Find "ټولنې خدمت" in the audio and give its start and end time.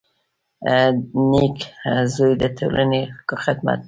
2.57-3.65